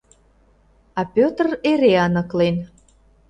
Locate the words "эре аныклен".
1.71-2.55